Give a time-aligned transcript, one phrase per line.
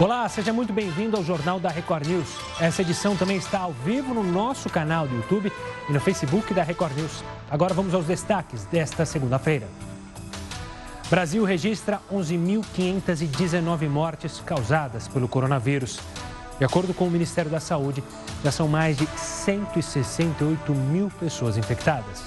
[0.00, 2.26] Olá, seja muito bem-vindo ao Jornal da Record News.
[2.60, 5.52] Essa edição também está ao vivo no nosso canal do YouTube
[5.88, 7.22] e no Facebook da Record News.
[7.48, 9.68] Agora vamos aos destaques desta segunda-feira.
[11.08, 16.00] Brasil registra 11.519 mortes causadas pelo coronavírus.
[16.58, 18.02] De acordo com o Ministério da Saúde,
[18.42, 22.24] já são mais de 168 mil pessoas infectadas.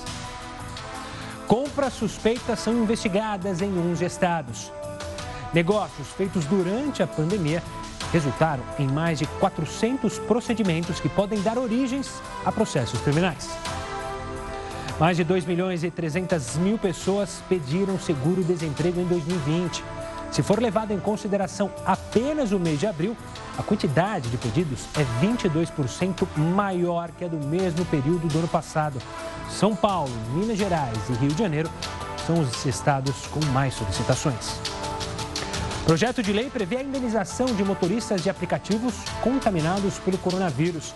[1.46, 4.72] Compras suspeitas são investigadas em 11 estados.
[5.54, 7.64] Negócios feitos durante a pandemia
[8.12, 13.50] resultaram em mais de 400 procedimentos que podem dar origens a processos criminais.
[15.00, 19.84] Mais de 2 milhões e 300 mil pessoas pediram seguro-desemprego em 2020.
[20.32, 23.16] Se for levado em consideração apenas o mês de abril,
[23.58, 29.00] a quantidade de pedidos é 22% maior que a do mesmo período do ano passado.
[29.50, 31.70] São Paulo, Minas Gerais e Rio de Janeiro
[32.26, 34.60] são os estados com mais solicitações.
[35.88, 40.94] Projeto de lei prevê a indenização de motoristas de aplicativos contaminados pelo coronavírus.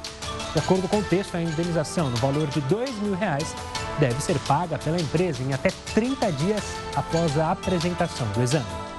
[0.51, 3.55] De acordo com o texto, a indenização no valor de 2 mil reais
[4.01, 6.61] deve ser paga pela empresa em até 30 dias
[6.93, 8.90] após a apresentação do exame.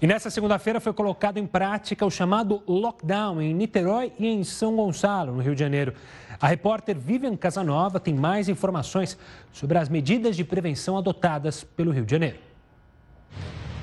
[0.00, 4.76] E nessa segunda-feira foi colocado em prática o chamado lockdown em Niterói e em São
[4.76, 5.92] Gonçalo, no Rio de Janeiro.
[6.40, 9.18] A repórter Vivian Casanova tem mais informações
[9.52, 12.47] sobre as medidas de prevenção adotadas pelo Rio de Janeiro.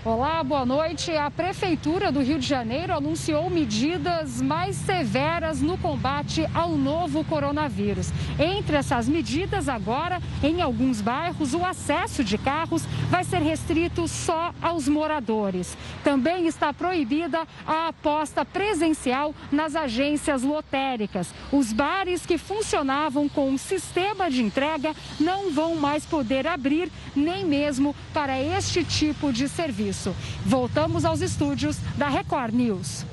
[0.06, 1.18] Olá, boa noite.
[1.18, 8.12] A Prefeitura do Rio de Janeiro anunciou medidas mais severas no combate ao novo coronavírus.
[8.38, 14.54] Entre essas medidas, agora, em alguns bairros, o acesso de carros vai ser restrito só
[14.62, 15.76] aos moradores.
[16.04, 21.34] Também está proibida a aposta presencial nas agências lotéricas.
[21.52, 27.44] Os bares que funcionavam com um sistema de entrega não vão mais poder abrir, nem
[27.44, 30.16] mesmo para este tipo de serviço isso.
[30.46, 33.06] Voltamos aos estúdios da Record News.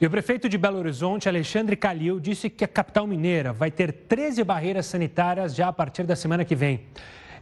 [0.00, 3.92] E o prefeito de Belo Horizonte, Alexandre Calil, disse que a capital mineira vai ter
[3.92, 6.80] 13 barreiras sanitárias já a partir da semana que vem.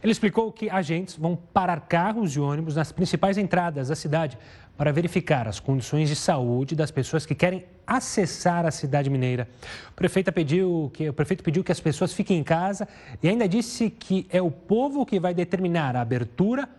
[0.03, 4.37] Ele explicou que agentes vão parar carros e ônibus nas principais entradas da cidade
[4.77, 9.49] para verificar as condições de saúde das pessoas que querem acessar a cidade mineira.
[9.91, 12.87] O prefeito pediu que, o prefeito pediu que as pessoas fiquem em casa
[13.21, 16.69] e ainda disse que é o povo que vai determinar a abertura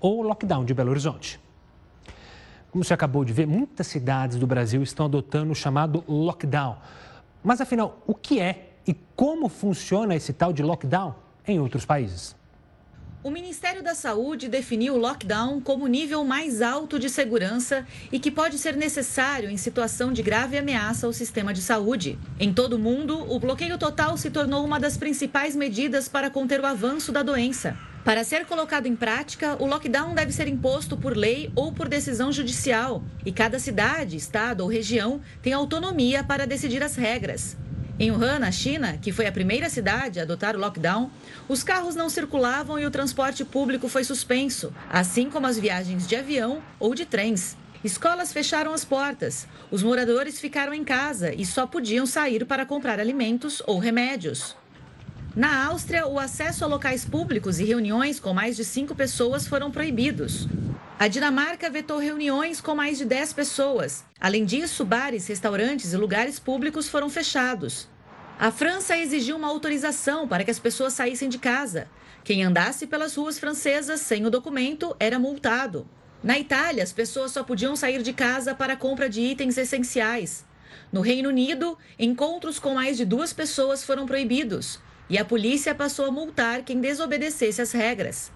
[0.00, 1.40] ou lockdown de Belo Horizonte.
[2.70, 6.76] Como você acabou de ver, muitas cidades do Brasil estão adotando o chamado lockdown.
[7.42, 11.14] Mas afinal, o que é e como funciona esse tal de lockdown
[11.46, 12.36] em outros países?
[13.26, 18.20] O Ministério da Saúde definiu o lockdown como o nível mais alto de segurança e
[18.20, 22.16] que pode ser necessário em situação de grave ameaça ao sistema de saúde.
[22.38, 26.60] Em todo o mundo, o bloqueio total se tornou uma das principais medidas para conter
[26.60, 27.76] o avanço da doença.
[28.06, 32.30] Para ser colocado em prática, o lockdown deve ser imposto por lei ou por decisão
[32.30, 37.56] judicial, e cada cidade, estado ou região tem autonomia para decidir as regras.
[37.98, 41.10] Em Wuhan, na China, que foi a primeira cidade a adotar o lockdown,
[41.48, 46.14] os carros não circulavam e o transporte público foi suspenso, assim como as viagens de
[46.14, 47.56] avião ou de trens.
[47.82, 53.00] Escolas fecharam as portas, os moradores ficaram em casa e só podiam sair para comprar
[53.00, 54.54] alimentos ou remédios.
[55.36, 59.70] Na Áustria, o acesso a locais públicos e reuniões com mais de cinco pessoas foram
[59.70, 60.48] proibidos.
[60.98, 64.02] A Dinamarca vetou reuniões com mais de 10 pessoas.
[64.18, 67.86] Além disso, bares, restaurantes e lugares públicos foram fechados.
[68.38, 71.86] A França exigiu uma autorização para que as pessoas saíssem de casa.
[72.24, 75.86] Quem andasse pelas ruas francesas sem o documento era multado.
[76.22, 80.46] Na Itália, as pessoas só podiam sair de casa para a compra de itens essenciais.
[80.90, 86.06] No Reino Unido, encontros com mais de duas pessoas foram proibidos e a polícia passou
[86.06, 88.32] a multar quem desobedecesse as regras.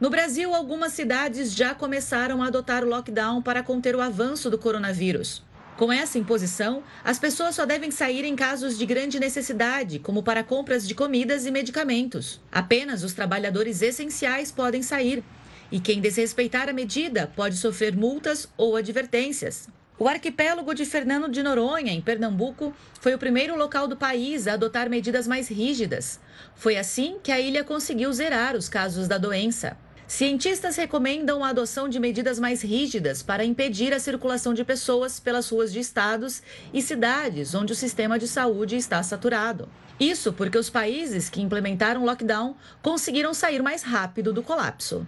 [0.00, 4.58] No Brasil, algumas cidades já começaram a adotar o lockdown para conter o avanço do
[4.58, 5.42] coronavírus.
[5.76, 10.42] Com essa imposição, as pessoas só devem sair em casos de grande necessidade, como para
[10.42, 12.40] compras de comidas e medicamentos.
[12.50, 15.22] Apenas os trabalhadores essenciais podem sair.
[15.70, 19.68] E quem desrespeitar a medida pode sofrer multas ou advertências.
[20.00, 24.52] O arquipélago de Fernando de Noronha, em Pernambuco, foi o primeiro local do país a
[24.52, 26.20] adotar medidas mais rígidas.
[26.54, 29.76] Foi assim que a ilha conseguiu zerar os casos da doença.
[30.06, 35.50] Cientistas recomendam a adoção de medidas mais rígidas para impedir a circulação de pessoas pelas
[35.50, 39.68] ruas de estados e cidades onde o sistema de saúde está saturado.
[39.98, 45.04] Isso porque os países que implementaram lockdown conseguiram sair mais rápido do colapso.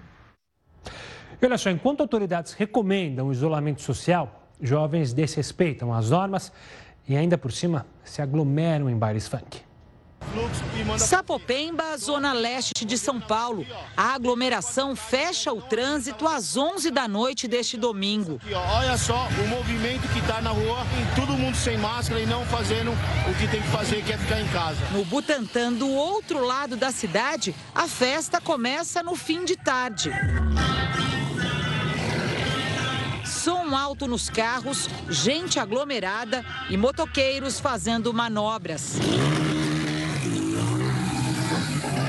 [1.40, 6.52] E olha só, enquanto autoridades recomendam o isolamento social, jovens desrespeitam as normas
[7.08, 9.70] e ainda por cima se aglomeram em bares funk.
[10.98, 13.66] Sapopemba, zona leste de São Paulo.
[13.96, 18.40] A aglomeração fecha o trânsito às 11 da noite deste domingo.
[18.76, 20.86] Olha só o movimento que está na rua,
[21.16, 24.40] todo mundo sem máscara e não fazendo o que tem que fazer, que é ficar
[24.40, 24.78] em casa.
[24.92, 30.12] No Butantã, do outro lado da cidade, a festa começa no fim de tarde
[33.40, 38.98] som alto nos carros, gente aglomerada e motoqueiros fazendo manobras.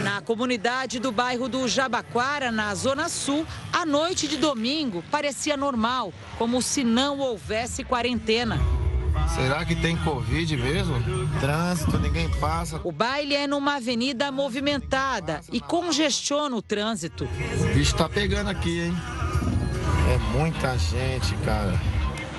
[0.03, 6.13] Na comunidade do bairro do Jabaquara, na Zona Sul, a noite de domingo parecia normal,
[6.37, 8.59] como se não houvesse quarentena.
[9.33, 10.95] Será que tem Covid mesmo?
[11.39, 12.81] Trânsito, ninguém passa.
[12.83, 17.23] O baile é numa avenida movimentada e congestiona o trânsito.
[17.23, 19.20] O bicho tá pegando aqui, hein?
[20.09, 21.79] É muita gente, cara.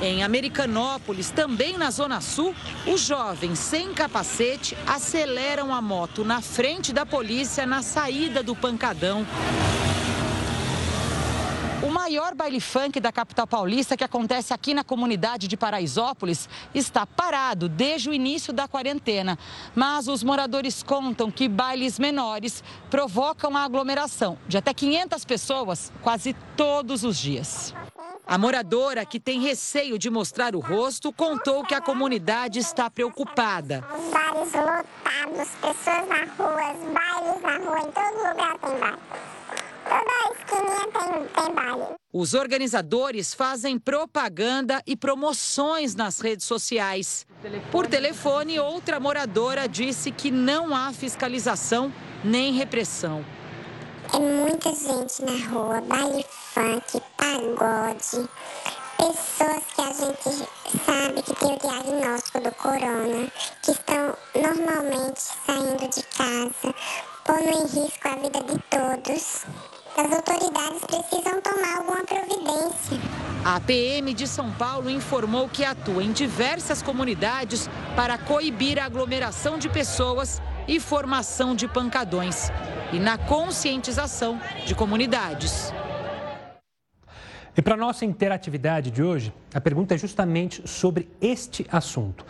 [0.01, 2.55] Em Americanópolis, também na Zona Sul,
[2.87, 9.25] os jovens sem capacete aceleram a moto na frente da polícia na saída do pancadão.
[11.93, 17.69] Maior baile funk da capital paulista, que acontece aqui na comunidade de Paraisópolis, está parado
[17.69, 19.39] desde o início da quarentena.
[19.75, 26.35] Mas os moradores contam que bailes menores provocam a aglomeração de até 500 pessoas quase
[26.57, 27.75] todos os dias.
[28.27, 33.87] A moradora, que tem receio de mostrar o rosto, contou que a comunidade está preocupada.
[34.11, 39.42] Bares lotados, pessoas na rua, bailes na rua, em todo lugar tem baile.
[39.89, 41.95] Toda esquininha tem, tem baile.
[42.13, 47.27] Os organizadores fazem propaganda e promoções nas redes sociais.
[47.71, 51.93] Por telefone, outra moradora disse que não há fiscalização
[52.23, 53.25] nem repressão.
[54.13, 58.29] É muita gente na rua, baile funk, pagode,
[58.99, 60.49] pessoas que a gente
[60.85, 63.33] sabe que tem o diagnóstico do corona,
[63.63, 66.75] que estão normalmente saindo de casa,
[67.25, 69.47] pondo em risco a vida de todos.
[69.97, 72.99] As autoridades precisam tomar alguma providência.
[73.45, 79.59] A PM de São Paulo informou que atua em diversas comunidades para coibir a aglomeração
[79.59, 82.51] de pessoas e formação de pancadões
[82.93, 85.73] e na conscientização de comunidades.
[87.57, 92.25] E para nossa interatividade de hoje, a pergunta é justamente sobre este assunto.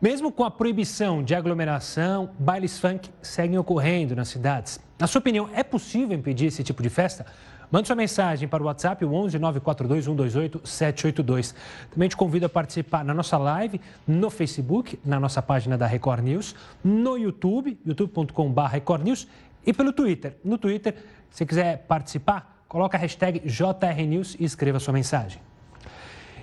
[0.00, 4.80] Mesmo com a proibição de aglomeração, bailes funk seguem ocorrendo nas cidades.
[4.98, 7.26] Na sua opinião, é possível impedir esse tipo de festa?
[7.70, 11.54] Mande sua mensagem para o WhatsApp, o 11 942 128 782.
[11.90, 16.24] Também te convido a participar na nossa live, no Facebook, na nossa página da Record
[16.24, 19.28] News, no YouTube, youtube.com.br Record News
[19.66, 20.38] e pelo Twitter.
[20.42, 20.96] No Twitter,
[21.28, 25.42] se quiser participar, coloca a hashtag JRNews e escreva sua mensagem.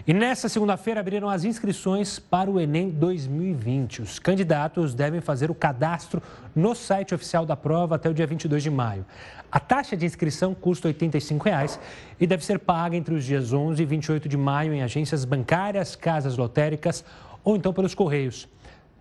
[0.07, 4.03] E nesta segunda-feira abriram as inscrições para o Enem 2020.
[4.03, 6.23] Os candidatos devem fazer o cadastro
[6.55, 9.05] no site oficial da prova até o dia 22 de maio.
[9.51, 11.77] A taxa de inscrição custa 85 reais
[12.17, 15.93] e deve ser paga entre os dias 11 e 28 de maio em agências bancárias,
[15.93, 17.03] casas lotéricas
[17.43, 18.47] ou então pelos correios.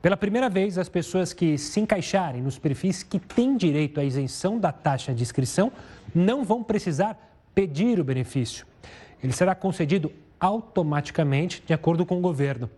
[0.02, 4.58] Pela primeira vez, as pessoas que se encaixarem nos perfis que têm direito à isenção
[4.58, 5.70] da taxa de inscrição
[6.12, 7.16] não vão precisar
[7.54, 8.66] pedir o benefício.
[9.22, 12.70] Ele será concedido automaticamente, de acordo com o governo.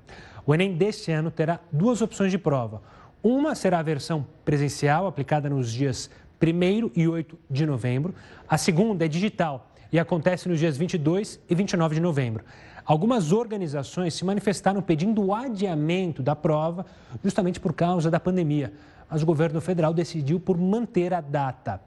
[0.46, 2.82] O Enem deste ano terá duas opções de prova.
[3.22, 6.08] Uma será a versão presencial, aplicada nos dias
[6.40, 8.14] 1 e 8 de novembro.
[8.48, 12.44] A segunda é digital e acontece nos dias 22 e 29 de novembro.
[12.84, 16.86] Algumas organizações se manifestaram pedindo o adiamento da prova
[17.22, 18.72] justamente por causa da pandemia,
[19.10, 21.82] mas o governo federal decidiu por manter a data.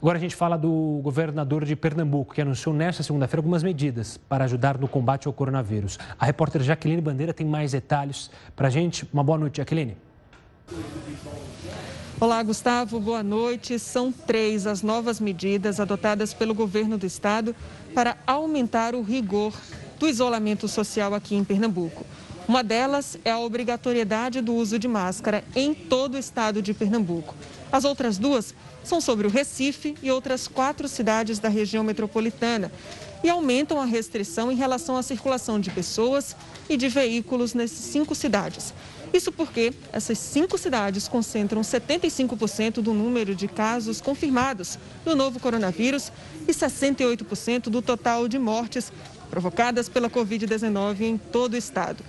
[0.00, 4.44] Agora a gente fala do governador de Pernambuco, que anunciou nesta segunda-feira algumas medidas para
[4.44, 5.98] ajudar no combate ao coronavírus.
[6.18, 9.06] A repórter Jaqueline Bandeira tem mais detalhes para a gente.
[9.12, 9.98] Uma boa noite, Jaqueline.
[12.18, 13.78] Olá, Gustavo, boa noite.
[13.78, 17.54] São três as novas medidas adotadas pelo governo do estado
[17.94, 19.52] para aumentar o rigor
[19.98, 22.06] do isolamento social aqui em Pernambuco.
[22.48, 27.34] Uma delas é a obrigatoriedade do uso de máscara em todo o estado de Pernambuco.
[27.70, 32.70] As outras duas são sobre o Recife e outras quatro cidades da região metropolitana
[33.22, 36.34] e aumentam a restrição em relação à circulação de pessoas
[36.68, 38.72] e de veículos nessas cinco cidades.
[39.12, 46.12] Isso porque essas cinco cidades concentram 75% do número de casos confirmados do novo coronavírus
[46.46, 48.92] e 68% do total de mortes
[49.28, 52.04] provocadas pela Covid-19 em todo o estado.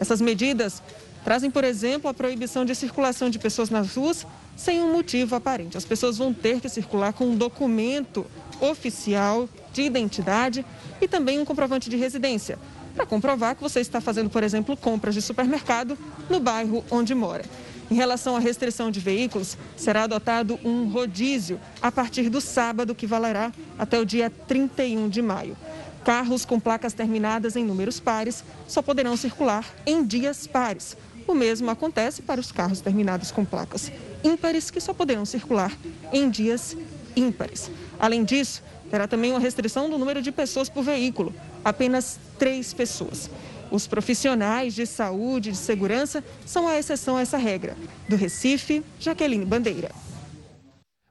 [0.00, 0.82] Essas medidas
[1.24, 4.26] trazem, por exemplo, a proibição de circulação de pessoas nas ruas
[4.58, 5.78] sem um motivo aparente.
[5.78, 8.26] As pessoas vão ter que circular com um documento
[8.60, 10.66] oficial de identidade
[11.00, 12.58] e também um comprovante de residência,
[12.94, 15.96] para comprovar que você está fazendo, por exemplo, compras de supermercado
[16.28, 17.44] no bairro onde mora.
[17.88, 23.06] Em relação à restrição de veículos, será adotado um rodízio a partir do sábado, que
[23.06, 25.56] valerá até o dia 31 de maio.
[26.04, 30.96] Carros com placas terminadas em números pares só poderão circular em dias pares.
[31.28, 35.76] O mesmo acontece para os carros terminados com placas ímpares, que só poderão circular
[36.12, 36.76] em dias
[37.16, 37.70] ímpares.
[37.98, 41.34] Além disso, terá também uma restrição do número de pessoas por veículo,
[41.64, 43.30] apenas três pessoas.
[43.70, 47.76] Os profissionais de saúde e de segurança são a exceção a essa regra.
[48.08, 49.90] Do Recife, Jaqueline Bandeira.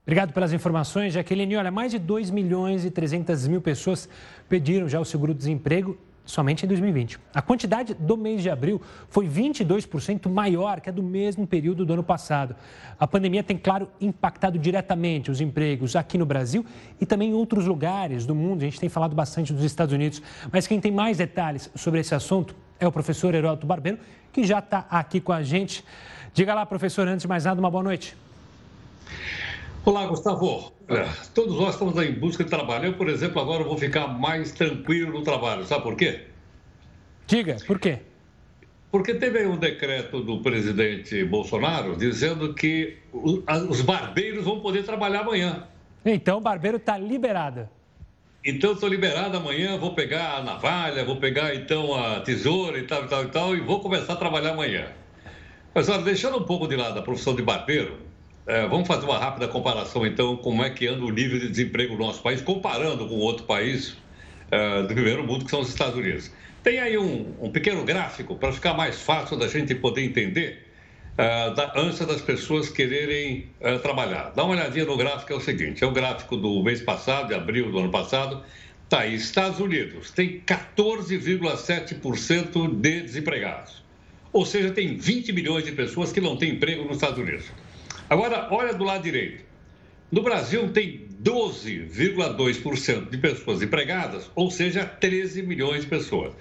[0.02, 1.58] Obrigado pelas informações, Jaqueline.
[1.58, 4.08] Olha, mais de 2 milhões e 300 mil pessoas
[4.48, 5.98] pediram já o seguro-desemprego
[6.28, 7.18] somente em 2020.
[7.34, 8.80] A quantidade do mês de abril
[9.10, 12.56] foi 22% maior que a do mesmo período do ano passado.
[13.00, 16.66] A pandemia tem, claro, impactado diretamente os empregos aqui no Brasil
[17.02, 18.62] e também em outros lugares do mundo.
[18.62, 20.22] A gente tem falado bastante dos Estados Unidos.
[20.52, 23.98] Mas quem tem mais detalhes sobre esse assunto é o professor Heródoto Barbeiro,
[24.32, 25.84] que já está aqui com a gente.
[26.34, 28.16] Diga lá, professor, antes de mais nada, uma boa noite.
[29.88, 30.74] Olá, Gustavo.
[31.34, 32.88] Todos nós estamos em busca de trabalho.
[32.88, 35.65] Eu, por exemplo, agora vou ficar mais tranquilo no trabalho.
[35.65, 36.25] Sabe por quê?
[37.25, 38.00] Diga, por quê?
[38.91, 45.22] Porque teve aí um decreto do presidente Bolsonaro dizendo que os barbeiros vão poder trabalhar
[45.22, 45.65] amanhã.
[46.03, 47.70] Então, o barbeiro está liberado.
[48.44, 53.06] Então, estou liberado amanhã, vou pegar a navalha, vou pegar então a tesoura e tal,
[53.06, 54.91] e tal, e tal, e vou começar a trabalhar amanhã.
[55.74, 58.06] Mas, olha, deixando um pouco de lado a profissão de barbeiro,
[58.48, 61.96] é, vamos fazer uma rápida comparação, então, como é que anda o nível de desemprego
[61.96, 63.98] no nosso país, comparando com outro país
[64.50, 66.32] é, do primeiro mundo, que são os Estados Unidos.
[66.63, 70.66] Tem aí um, um pequeno gráfico para ficar mais fácil da gente poder entender
[71.18, 74.32] é, da ânsia das pessoas quererem é, trabalhar.
[74.36, 77.34] Dá uma olhadinha no gráfico, é o seguinte: é o gráfico do mês passado, de
[77.34, 78.44] abril do ano passado.
[78.84, 83.84] Está aí, Estados Unidos tem 14,7% de desempregados.
[84.32, 87.51] Ou seja, tem 20 milhões de pessoas que não têm emprego nos Estados Unidos.
[88.10, 89.44] Agora, olha do lado direito.
[90.10, 96.32] No Brasil tem 12,2% de pessoas empregadas, ou seja, 13 milhões de pessoas.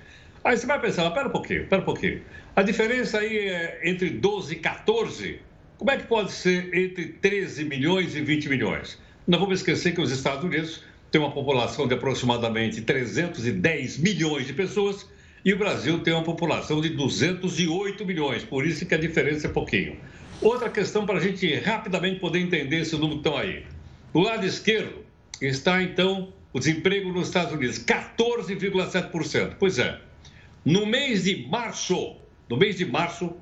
[0.44, 2.22] Aí você vai pensar, pera um pouquinho, pera um pouquinho.
[2.54, 5.40] A diferença aí é entre 12 e 14.
[5.76, 8.96] Como é que pode ser entre 13 milhões e 20 milhões?
[9.26, 14.52] Não vamos esquecer que os Estados Unidos têm uma população de aproximadamente 310 milhões de
[14.52, 15.04] pessoas
[15.46, 19.50] e o Brasil tem uma população de 208 milhões, por isso que a diferença é
[19.50, 19.96] pouquinho.
[20.42, 23.64] Outra questão para a gente rapidamente poder entender esse número que estão aí.
[24.12, 25.04] Do lado esquerdo
[25.40, 29.54] está, então, o desemprego nos Estados Unidos, 14,7%.
[29.56, 30.00] Pois é,
[30.64, 32.16] no mês de março,
[32.50, 33.32] no mês de março,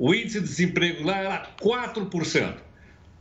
[0.00, 2.56] o índice de desemprego lá era 4%.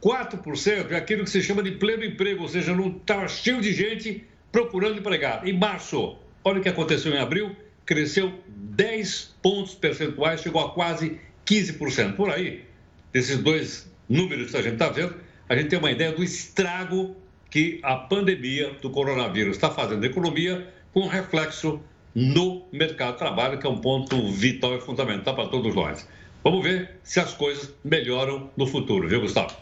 [0.01, 3.71] 4% é aquilo que se chama de pleno emprego, ou seja, não estava cheio de
[3.71, 5.47] gente procurando empregado.
[5.47, 7.55] Em março, olha o que aconteceu em abril,
[7.91, 12.15] cresceu 10 pontos percentuais, chegou a quase 15%.
[12.15, 12.63] Por aí,
[13.11, 15.13] desses dois números que a gente está vendo,
[15.49, 17.13] a gente tem uma ideia do estrago
[17.49, 21.81] que a pandemia do coronavírus está fazendo na economia, com reflexo
[22.15, 26.07] no mercado de trabalho, que é um ponto vital e fundamental para todos nós.
[26.41, 29.53] Vamos ver se as coisas melhoram no futuro, viu, Gustavo?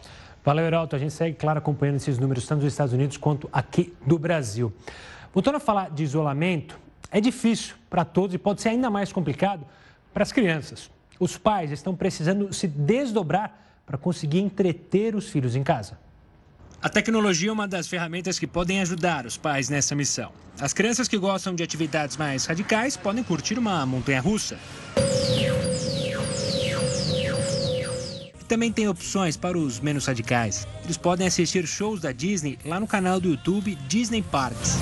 [0.44, 0.94] Valeu, Heraldo.
[0.94, 4.72] A gente segue, claro, acompanhando esses números, tanto dos Estados Unidos quanto aqui do Brasil.
[5.34, 6.78] Voltando a falar de isolamento,
[7.10, 9.66] é difícil para todos e pode ser ainda mais complicado
[10.12, 10.90] para as crianças.
[11.18, 15.98] Os pais estão precisando se desdobrar para conseguir entreter os filhos em casa.
[16.82, 20.32] A tecnologia é uma das ferramentas que podem ajudar os pais nessa missão.
[20.58, 24.58] As crianças que gostam de atividades mais radicais podem curtir uma montanha russa.
[28.40, 30.66] E também tem opções para os menos radicais.
[30.82, 34.78] Eles podem assistir shows da Disney lá no canal do YouTube Disney Parks.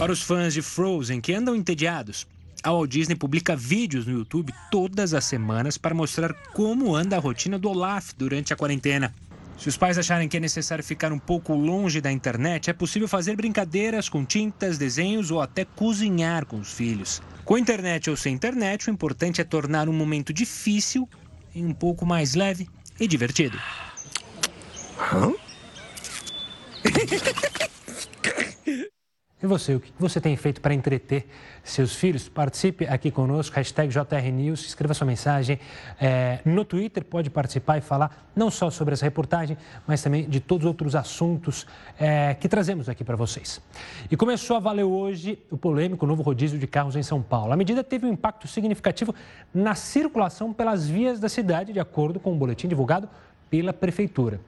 [0.00, 2.26] Para os fãs de Frozen que andam entediados,
[2.62, 7.20] a Walt Disney publica vídeos no YouTube todas as semanas para mostrar como anda a
[7.20, 9.14] rotina do Olaf durante a quarentena.
[9.58, 13.06] Se os pais acharem que é necessário ficar um pouco longe da internet, é possível
[13.06, 17.20] fazer brincadeiras com tintas, desenhos ou até cozinhar com os filhos.
[17.44, 21.06] Com internet ou sem internet, o importante é tornar um momento difícil
[21.54, 22.66] em um pouco mais leve
[22.98, 23.58] e divertido.
[29.42, 31.26] E você, o que você tem feito para entreter
[31.64, 32.28] seus filhos?
[32.28, 35.58] Participe aqui conosco, hashtag JRNews, escreva sua mensagem
[35.98, 39.56] é, no Twitter, pode participar e falar não só sobre essa reportagem,
[39.86, 41.66] mas também de todos os outros assuntos
[41.98, 43.62] é, que trazemos aqui para vocês.
[44.10, 47.50] E começou a valer hoje o polêmico novo rodízio de carros em São Paulo.
[47.50, 49.14] A medida teve um impacto significativo
[49.54, 53.08] na circulação pelas vias da cidade, de acordo com o um boletim divulgado
[53.50, 54.40] pela Prefeitura.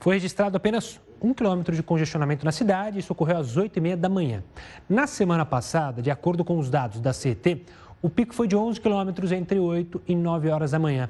[0.00, 2.98] Foi registrado apenas um quilômetro de congestionamento na cidade.
[2.98, 4.42] Isso ocorreu às 8h30 da manhã.
[4.88, 7.64] Na semana passada, de acordo com os dados da CET,
[8.02, 11.08] o pico foi de 11 quilômetros entre 8 e 9 horas da manhã.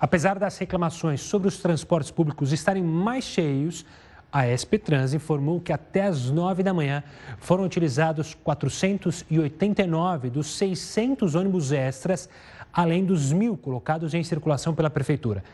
[0.00, 3.86] Apesar das reclamações sobre os transportes públicos estarem mais cheios,
[4.32, 7.04] a SP Trans informou que até às 9 da manhã
[7.38, 12.28] foram utilizados 489 dos 600 ônibus extras,
[12.72, 15.44] além dos mil colocados em circulação pela Prefeitura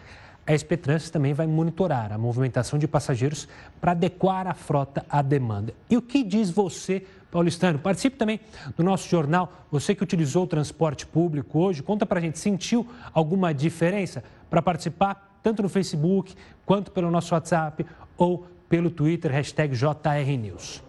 [0.49, 3.47] a SP Trans também vai monitorar a movimentação de passageiros
[3.78, 5.75] para adequar a frota à demanda.
[5.90, 7.78] E o que diz você, paulistano?
[7.78, 8.40] Participe também
[8.75, 9.52] do nosso jornal.
[9.71, 14.62] Você que utilizou o transporte público hoje, conta para a gente, sentiu alguma diferença para
[14.62, 17.85] participar tanto no Facebook quanto pelo nosso WhatsApp
[18.17, 20.88] ou pelo Twitter, hashtag JRNews.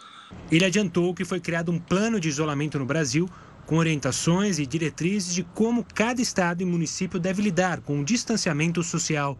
[0.51, 3.29] Ele adiantou que foi criado um plano de isolamento no Brasil
[3.65, 8.83] com orientações e diretrizes de como cada estado e município deve lidar com o distanciamento
[8.83, 9.37] social.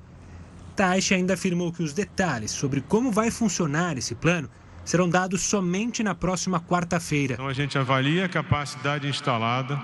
[0.76, 4.50] Taish ainda afirmou que os detalhes sobre como vai funcionar esse plano
[4.86, 7.34] serão dados somente na próxima quarta-feira.
[7.34, 9.80] Então a gente avalia a capacidade instalada,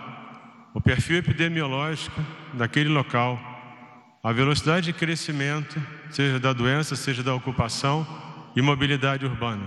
[0.74, 2.20] o perfil epidemiológico
[2.54, 3.40] daquele local
[4.28, 8.06] a velocidade de crescimento, seja da doença, seja da ocupação
[8.58, 9.66] e mobilidade urbana.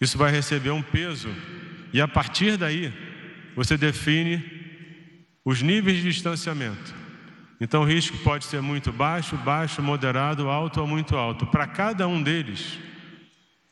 [0.00, 1.28] Isso vai receber um peso
[1.92, 2.90] e a partir daí
[3.54, 4.42] você define
[5.44, 6.94] os níveis de distanciamento.
[7.60, 11.46] Então o risco pode ser muito baixo, baixo, moderado, alto ou muito alto.
[11.48, 12.78] Para cada um deles,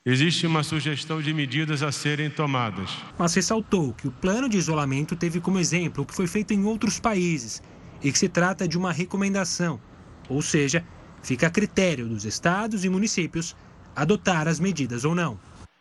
[0.05, 2.90] existe uma sugestão de medidas a serem tomadas.
[3.19, 6.62] Mas ressaltou que o plano de isolamento teve como exemplo o que foi feito em
[6.66, 7.62] outros países
[8.03, 9.81] e que se trata de uma recomendação,
[10.29, 10.85] ou seja,
[11.23, 13.57] fica a critério dos estados e municípios
[13.95, 15.39] adotar as medidas ou não.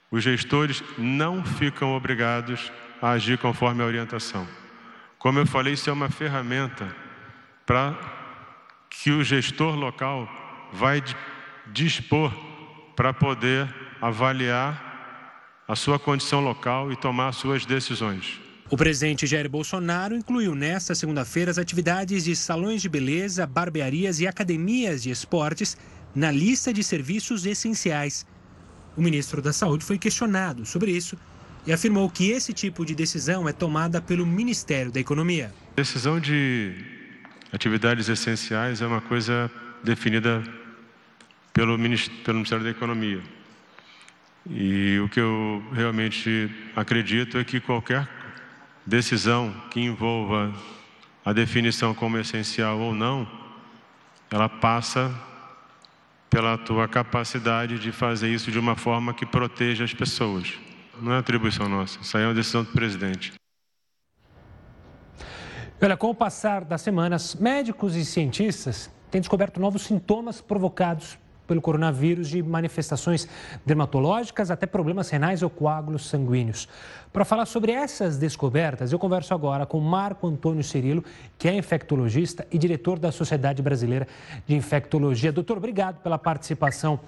[0.09, 4.47] Os gestores não ficam obrigados a agir conforme a orientação.
[5.19, 6.95] Como eu falei, isso é uma ferramenta
[7.65, 7.97] para
[8.89, 10.29] que o gestor local
[10.71, 11.03] vai
[11.67, 12.31] dispor
[12.95, 13.67] para poder
[14.01, 14.85] avaliar
[15.67, 18.44] a sua condição local e tomar suas decisões.
[18.67, 24.25] O presidente Jair Bolsonaro incluiu nesta segunda-feira as atividades de salões de beleza, barbearias e
[24.25, 25.77] academias de esportes
[26.15, 28.25] na lista de serviços essenciais.
[28.97, 31.15] O ministro da Saúde foi questionado sobre isso
[31.67, 35.53] e afirmou que esse tipo de decisão é tomada pelo Ministério da Economia.
[35.75, 36.73] Decisão de
[37.53, 39.49] atividades essenciais é uma coisa
[39.83, 40.43] definida
[41.53, 43.21] pelo Ministério da Economia.
[44.49, 48.07] E o que eu realmente acredito é que qualquer
[48.85, 50.53] decisão que envolva
[51.23, 53.27] a definição como essencial ou não,
[54.29, 55.13] ela passa
[56.29, 60.53] pela tua capacidade de fazer isso de uma forma que proteja as pessoas.
[61.01, 63.33] Não é atribuição nossa, isso aí é uma decisão do presidente.
[65.81, 71.17] Olha, com o passar das semanas, médicos e cientistas têm descoberto novos sintomas provocados
[71.47, 73.27] pelo coronavírus de manifestações
[73.65, 76.67] dermatológicas até problemas renais ou coágulos sanguíneos.
[77.13, 81.03] Para falar sobre essas descobertas, eu converso agora com Marco Antônio Cirilo,
[81.37, 84.07] que é infectologista e diretor da Sociedade Brasileira
[84.45, 85.31] de Infectologia.
[85.31, 86.99] Doutor, obrigado pela participação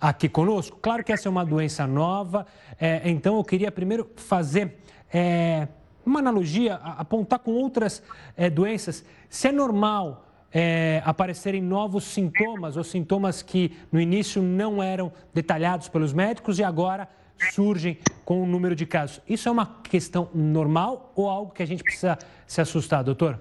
[0.00, 0.78] aqui conosco.
[0.80, 2.46] Claro que essa é uma doença nova,
[2.78, 4.76] é, então eu queria primeiro fazer
[5.12, 5.68] é,
[6.04, 8.02] uma analogia, apontar com outras
[8.36, 9.04] é, doenças.
[9.28, 10.25] Se é normal
[10.58, 16.64] é, aparecerem novos sintomas ou sintomas que no início não eram detalhados pelos médicos e
[16.64, 17.06] agora
[17.52, 19.20] surgem com o número de casos.
[19.28, 22.16] Isso é uma questão normal ou algo que a gente precisa
[22.46, 23.38] se assustar, doutor?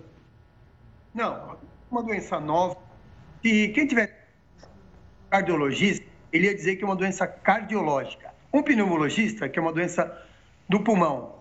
[1.13, 1.55] Não,
[1.89, 2.75] uma doença nova.
[3.41, 4.27] E quem tiver
[5.29, 8.33] cardiologista, ele ia dizer que é uma doença cardiológica.
[8.53, 10.21] Um pneumologista, que é uma doença
[10.67, 11.34] do pulmão,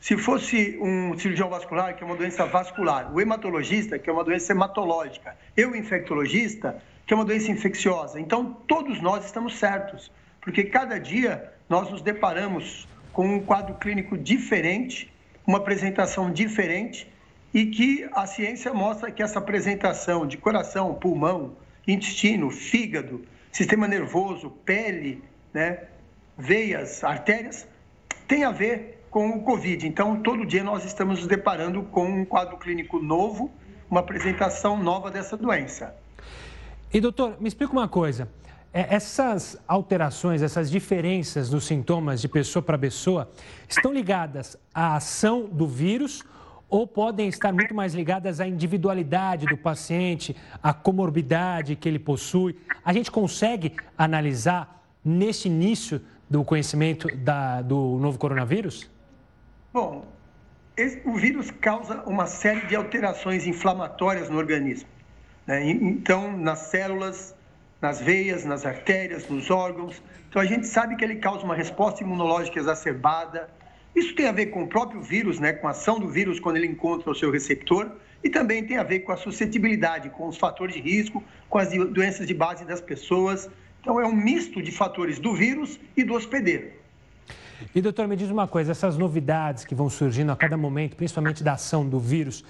[0.00, 4.24] se fosse um cirurgião vascular, que é uma doença vascular, o hematologista, que é uma
[4.24, 8.18] doença hematológica, eu, infectologista, que é uma doença infecciosa.
[8.18, 10.10] Então, todos nós estamos certos,
[10.40, 15.12] porque cada dia nós nos deparamos com um quadro clínico diferente,
[15.46, 17.06] uma apresentação diferente,
[17.52, 24.50] e que a ciência mostra que essa apresentação de coração, pulmão, intestino, fígado, sistema nervoso,
[24.64, 25.88] pele, né,
[26.38, 27.68] veias, artérias,
[28.26, 29.86] tem a ver com o Covid.
[29.86, 33.50] Então, todo dia nós estamos nos deparando com um quadro clínico novo,
[33.90, 35.94] uma apresentação nova dessa doença.
[36.92, 38.28] E, doutor, me explica uma coisa.
[38.72, 43.28] É, essas alterações, essas diferenças nos sintomas de pessoa para pessoa
[43.68, 46.24] estão ligadas à ação do vírus
[46.68, 52.56] ou podem estar muito mais ligadas à individualidade do paciente, à comorbidade que ele possui?
[52.84, 58.89] A gente consegue analisar nesse início do conhecimento da, do novo coronavírus?
[59.72, 60.04] Bom,
[60.76, 64.88] esse, o vírus causa uma série de alterações inflamatórias no organismo.
[65.46, 65.70] Né?
[65.70, 67.36] Então, nas células,
[67.80, 70.02] nas veias, nas artérias, nos órgãos.
[70.28, 73.48] Então, a gente sabe que ele causa uma resposta imunológica exacerbada.
[73.94, 75.52] Isso tem a ver com o próprio vírus, né?
[75.52, 77.92] com a ação do vírus quando ele encontra o seu receptor.
[78.24, 81.70] E também tem a ver com a suscetibilidade, com os fatores de risco, com as
[81.70, 83.48] doenças de base das pessoas.
[83.80, 86.79] Então, é um misto de fatores do vírus e do hospedeiro.
[87.74, 91.42] E, doutor, me diz uma coisa: essas novidades que vão surgindo a cada momento, principalmente
[91.42, 92.44] da ação do vírus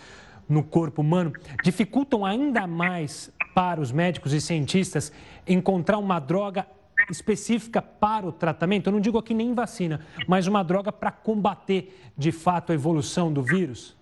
[0.49, 5.13] no corpo humano, dificultam ainda mais para os médicos e cientistas
[5.47, 6.67] encontrar uma droga
[7.11, 8.89] específica para o tratamento?
[8.89, 13.33] Eu não digo aqui nem vacina, mas uma droga para combater de fato a evolução
[13.33, 13.97] do vírus?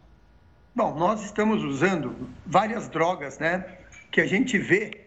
[0.74, 2.14] Bom, nós estamos usando
[2.46, 3.64] várias drogas, né,
[4.10, 5.06] que a gente vê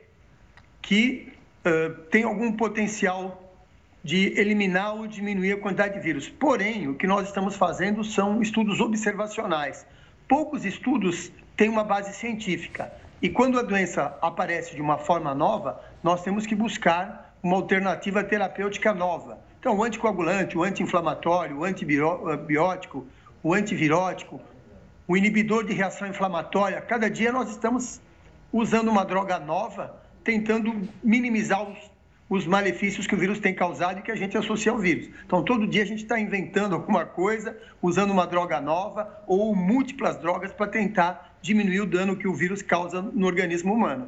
[0.82, 1.32] que
[1.66, 3.41] uh, tem algum potencial
[4.04, 6.28] de eliminar ou diminuir a quantidade de vírus.
[6.28, 9.86] Porém, o que nós estamos fazendo são estudos observacionais.
[10.28, 12.92] Poucos estudos têm uma base científica.
[13.22, 18.24] E quando a doença aparece de uma forma nova, nós temos que buscar uma alternativa
[18.24, 19.38] terapêutica nova.
[19.60, 23.06] Então, o anticoagulante, o anti-inflamatório, o antibiótico,
[23.44, 24.42] o antivirótico,
[25.08, 28.02] o inibidor de reação inflamatória, cada dia nós estamos
[28.52, 31.91] usando uma droga nova, tentando minimizar os
[32.32, 35.10] os malefícios que o vírus tem causado e que a gente associa ao vírus.
[35.26, 40.18] Então, todo dia a gente está inventando alguma coisa, usando uma droga nova ou múltiplas
[40.18, 44.08] drogas para tentar diminuir o dano que o vírus causa no organismo humano.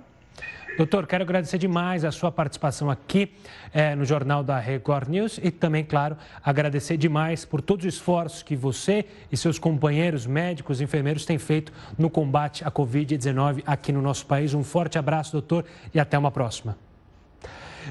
[0.77, 3.29] Doutor, quero agradecer demais a sua participação aqui
[3.73, 8.41] é, no Jornal da Record News e também, claro, agradecer demais por todos os esforços
[8.41, 13.91] que você e seus companheiros médicos e enfermeiros têm feito no combate à Covid-19 aqui
[13.91, 14.53] no nosso país.
[14.53, 16.77] Um forte abraço, doutor, e até uma próxima.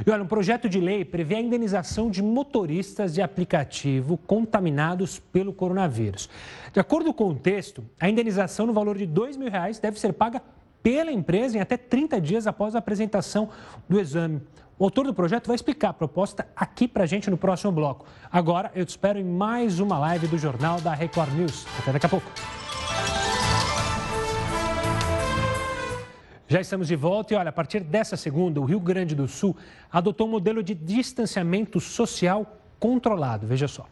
[0.06, 5.52] E olha, um projeto de lei prevê a indenização de motoristas de aplicativo contaminados pelo
[5.52, 6.28] coronavírus.
[6.72, 10.12] De acordo com o texto, a indenização no valor de R$ mil reais deve ser
[10.12, 10.42] paga
[10.82, 13.48] pela empresa em até 30 dias após a apresentação
[13.88, 14.40] do exame.
[14.78, 18.04] O autor do projeto vai explicar a proposta aqui para gente no próximo bloco.
[18.30, 21.66] Agora, eu te espero em mais uma live do Jornal da Record News.
[21.78, 22.61] Até daqui a pouco.
[26.52, 29.56] Já estamos de volta e olha, a partir dessa segunda, o Rio Grande do Sul
[29.90, 33.46] adotou um modelo de distanciamento social controlado.
[33.46, 33.88] Veja só.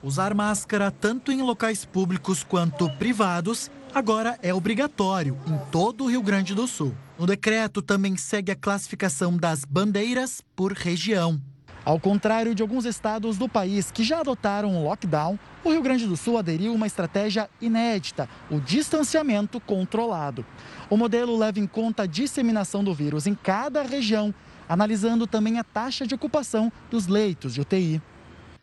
[0.00, 6.22] Usar máscara tanto em locais públicos quanto privados agora é obrigatório em todo o Rio
[6.22, 6.94] Grande do Sul.
[7.18, 11.40] O decreto também segue a classificação das bandeiras por região.
[11.88, 16.06] Ao contrário de alguns estados do país que já adotaram o lockdown, o Rio Grande
[16.06, 20.44] do Sul aderiu a uma estratégia inédita, o distanciamento controlado.
[20.90, 24.34] O modelo leva em conta a disseminação do vírus em cada região,
[24.68, 28.02] analisando também a taxa de ocupação dos leitos de UTI.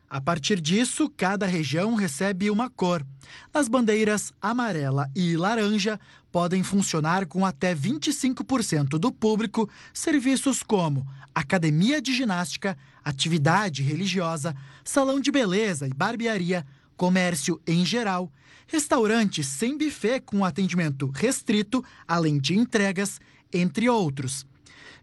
[0.08, 3.04] A partir disso, cada região recebe uma cor.
[3.52, 6.00] Nas bandeiras amarela e laranja,
[6.32, 15.20] podem funcionar com até 25% do público serviços como academia de ginástica, atividade religiosa, salão
[15.20, 16.66] de beleza e barbearia,
[16.98, 18.32] comércio em geral,
[18.68, 23.22] restaurantes sem buffet com atendimento restrito, além de entregas,
[23.54, 24.46] entre outros.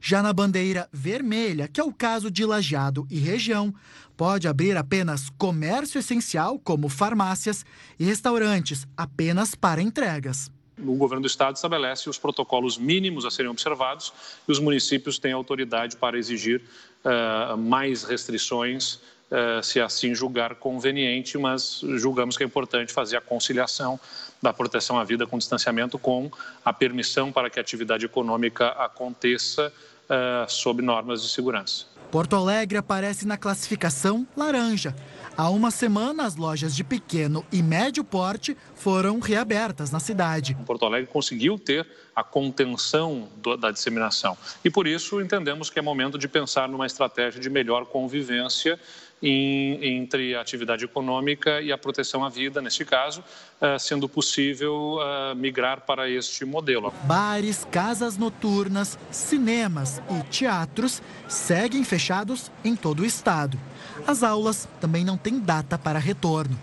[0.01, 3.73] Já na bandeira vermelha, que é o caso de Lajeado e região,
[4.17, 7.65] pode abrir apenas comércio essencial, como farmácias,
[8.01, 10.51] e restaurantes apenas para entregas.
[10.79, 14.13] O governo do estado estabelece os protocolos mínimos a serem observados
[14.49, 16.63] e os municípios têm autoridade para exigir
[17.05, 19.01] uh, mais restrições
[19.33, 23.99] Uh, se assim julgar conveniente, mas julgamos que é importante fazer a conciliação
[24.43, 26.31] da proteção à vida com distanciamento com
[26.63, 29.73] a permissão para que a atividade econômica aconteça
[30.05, 31.87] uh, sob normas de segurança.
[32.11, 34.95] Porto Alegre aparece na classificação laranja.
[35.37, 40.55] Há uma semana, as lojas de pequeno e médio porte foram reabertas na cidade.
[40.67, 45.83] Porto Alegre conseguiu ter a contenção do, da disseminação e, por isso, entendemos que é
[45.83, 48.79] momento de pensar numa estratégia de melhor convivência
[49.23, 53.21] em, entre a atividade econômica e a proteção à vida, neste caso,
[53.61, 56.93] uh, sendo possível uh, migrar para este modelo.
[57.05, 63.59] Bares, casas noturnas, cinemas e teatros seguem fechados em todo o estado.
[64.07, 66.59] As aulas também não têm data para retorno.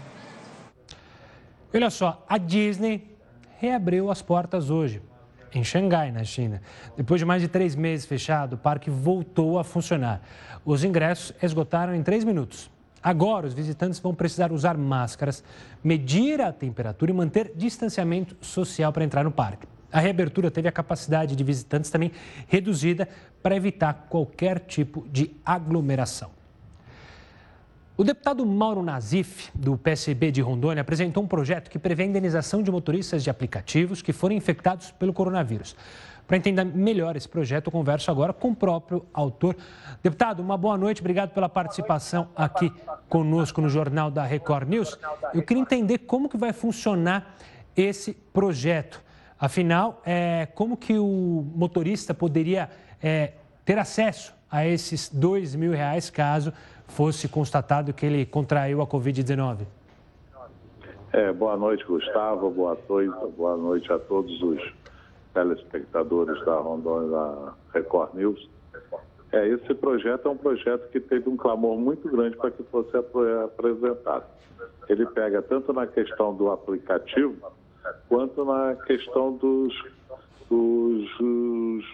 [1.74, 3.15] Olha só, a Disney
[3.60, 5.02] reabriu as portas hoje
[5.54, 6.62] em Xangai, na China.
[6.96, 10.22] Depois de mais de três meses fechado, o parque voltou a funcionar.
[10.63, 12.70] Os ingressos esgotaram em três minutos.
[13.02, 15.44] Agora, os visitantes vão precisar usar máscaras,
[15.84, 19.68] medir a temperatura e manter distanciamento social para entrar no parque.
[19.92, 22.12] A reabertura teve a capacidade de visitantes também
[22.48, 23.08] reduzida
[23.42, 26.38] para evitar qualquer tipo de aglomeração.
[28.00, 32.64] O deputado Mauro Nazif, do PSB de Rondônia, apresentou um projeto que prevê a indenização
[32.64, 35.76] de motoristas de aplicativos que forem infectados pelo coronavírus.
[36.26, 39.54] Para entender melhor esse projeto, eu converso agora com o próprio autor.
[40.02, 42.72] Deputado, uma boa noite, obrigado pela participação aqui
[43.10, 44.98] conosco no Jornal da Record News.
[45.34, 47.36] Eu queria entender como que vai funcionar
[47.76, 49.04] esse projeto.
[49.38, 52.70] Afinal, é, como que o motorista poderia
[53.04, 53.34] é,
[53.66, 56.54] ter acesso a esses dois mil reais caso
[56.89, 59.65] fosse constatado que ele contraiu a Covid-19?
[61.12, 62.49] É, boa noite, Gustavo.
[62.52, 64.62] Boa noite, boa noite a todos os
[65.34, 68.49] telespectadores da Rondônia da Record News.
[69.32, 72.91] É, esse projeto é um projeto que teve um clamor muito grande para que fosse
[72.97, 74.25] apresentado.
[74.88, 77.36] Ele pega tanto na questão do aplicativo,
[78.08, 79.73] quanto na questão dos,
[80.49, 81.86] dos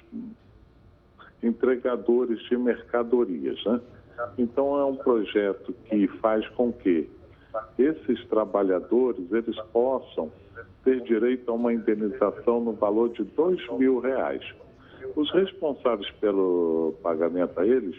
[1.43, 3.81] entregadores de mercadorias, né?
[4.37, 7.09] Então é um projeto que faz com que
[7.77, 10.31] esses trabalhadores eles possam
[10.83, 14.43] ter direito a uma indenização no valor de dois mil reais.
[15.15, 17.95] Os responsáveis pelo pagamento a eles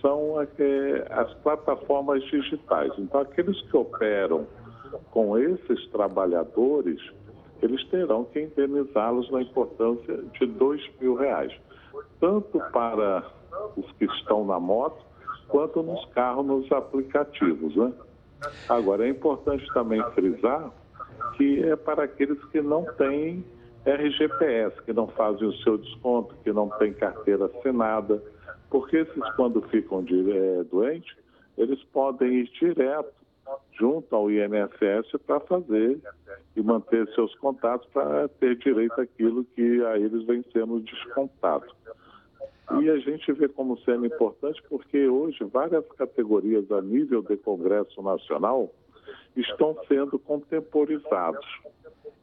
[0.00, 2.92] são as plataformas digitais.
[2.98, 4.46] Então aqueles que operam
[5.10, 7.00] com esses trabalhadores,
[7.62, 11.52] eles terão que indenizá-los na importância de dois mil reais,
[12.18, 13.24] tanto para
[13.76, 15.09] os que estão na moto
[15.50, 17.76] quanto nos carros, nos aplicativos.
[17.76, 17.92] Né?
[18.68, 20.70] Agora, é importante também frisar
[21.36, 23.44] que é para aqueles que não têm
[23.84, 28.22] RGPS, que não fazem o seu desconto, que não têm carteira assinada,
[28.68, 31.14] porque esses, quando ficam de, é, doentes,
[31.56, 33.12] eles podem ir direto
[33.72, 35.98] junto ao INSS para fazer
[36.54, 41.66] e manter seus contatos para ter direito àquilo que a eles vem sendo descontado.
[42.78, 48.00] E a gente vê como sendo importante porque hoje várias categorias a nível de Congresso
[48.00, 48.72] Nacional
[49.36, 51.46] estão sendo contemporizados.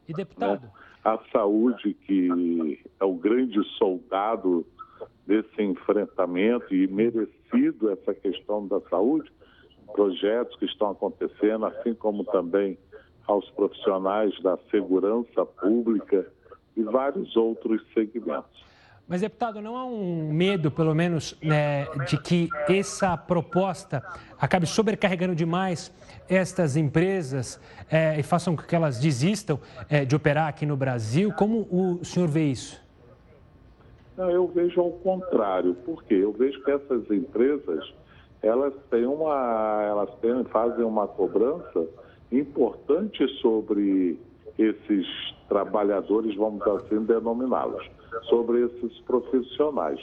[0.08, 0.62] E deputado?
[0.62, 0.70] Né?
[1.04, 4.66] A saúde, que é o grande soldado
[5.26, 9.30] desse enfrentamento e merecido essa questão da saúde,
[9.92, 12.78] projetos que estão acontecendo, assim como também
[13.26, 16.26] aos profissionais da segurança pública
[16.76, 18.67] e vários outros segmentos.
[19.08, 24.02] Mas, deputado, não há um medo, pelo menos, né, de que essa proposta
[24.38, 25.90] acabe sobrecarregando demais
[26.28, 27.58] estas empresas
[27.90, 31.32] é, e façam com que elas desistam é, de operar aqui no Brasil?
[31.32, 32.78] Como o senhor vê isso?
[34.14, 37.94] Não, eu vejo ao contrário, porque eu vejo que essas empresas
[38.42, 41.86] elas têm uma, elas têm, fazem uma cobrança
[42.30, 44.20] importante sobre
[44.58, 45.06] esses
[45.48, 47.88] trabalhadores, vamos assim denominá-los
[48.28, 50.00] sobre esses profissionais.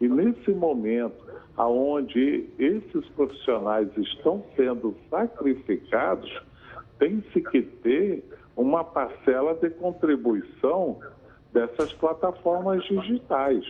[0.00, 1.24] E nesse momento,
[1.56, 6.30] aonde esses profissionais estão sendo sacrificados,
[6.98, 8.24] tem-se que ter
[8.56, 10.98] uma parcela de contribuição
[11.52, 13.64] dessas plataformas digitais.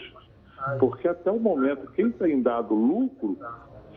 [0.79, 3.37] Porque até o momento, quem tem dado lucro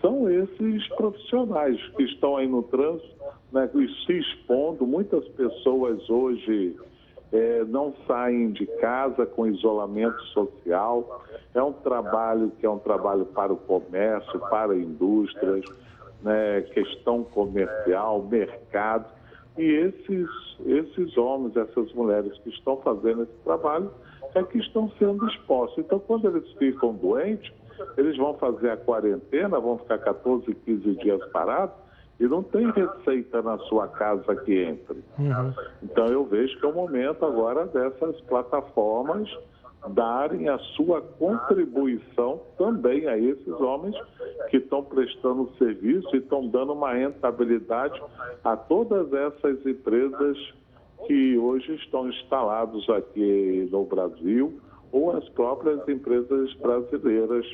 [0.02, 3.15] são esses profissionais que estão aí no trânsito,
[3.52, 3.69] né,
[4.06, 4.86] se expondo.
[4.86, 6.76] Muitas pessoas hoje
[7.32, 11.24] é, não saem de casa com isolamento social.
[11.54, 15.66] É um trabalho que é um trabalho para o comércio, para indústrias,
[16.22, 19.06] né, questão comercial, mercado.
[19.58, 20.30] E esses,
[20.66, 23.92] esses homens, essas mulheres que estão fazendo esse trabalho
[24.36, 25.80] é que estão sendo expostos.
[25.80, 27.52] Então, quando eles ficam doentes,
[27.98, 31.87] eles vão fazer a quarentena, vão ficar 14, 15 dias parados
[32.19, 35.03] e não tem receita na sua casa que entre.
[35.19, 35.53] Uhum.
[35.84, 39.30] Então eu vejo que é o momento agora dessas plataformas
[39.89, 43.95] darem a sua contribuição também a esses homens
[44.49, 48.01] que estão prestando serviço e estão dando uma rentabilidade
[48.43, 50.38] a todas essas empresas
[51.06, 54.60] que hoje estão instalados aqui no Brasil
[54.91, 57.45] ou as próprias empresas brasileiras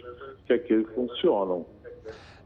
[0.45, 1.65] que aqui funcionam.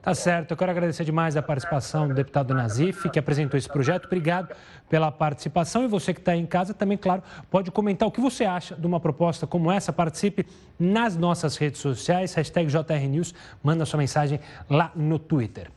[0.08, 0.52] Tá certo.
[0.52, 4.06] Eu quero agradecer demais a participação do deputado Nazif, que apresentou esse projeto.
[4.06, 4.56] Obrigado
[4.90, 5.84] pela participação.
[5.84, 8.88] E você que está em casa também, claro, pode comentar o que você acha de
[8.88, 9.92] uma proposta como essa.
[9.92, 10.46] Participe
[10.80, 13.36] nas nossas redes sociais, hashtag JRNews.
[13.62, 14.40] Manda sua mensagem
[14.70, 15.70] lá no Twitter.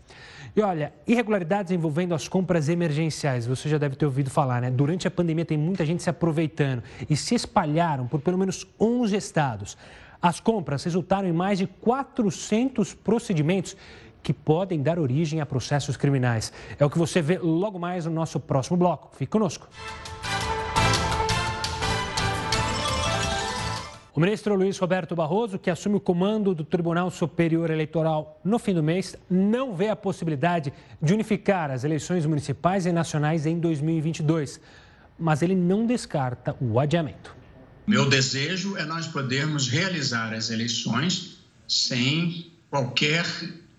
[0.55, 4.71] E olha, irregularidades envolvendo as compras emergenciais, você já deve ter ouvido falar, né?
[4.71, 9.17] Durante a pandemia tem muita gente se aproveitando e se espalharam por pelo menos 11
[9.17, 9.77] estados.
[10.23, 13.75] As compras resultaram em mais de 400 procedimentos
[14.23, 16.53] que podem dar origem a processos criminais.
[16.79, 19.15] É o que você vê logo mais no nosso próximo bloco.
[19.17, 19.69] Fique conosco.
[24.13, 28.75] O ministro Luiz Roberto Barroso, que assume o comando do Tribunal Superior Eleitoral no fim
[28.75, 34.61] do mês, não vê a possibilidade de unificar as eleições municipais e nacionais em 2022,
[35.17, 37.37] mas ele não descarta o adiamento.
[37.87, 43.25] Meu desejo é nós podermos realizar as eleições sem qualquer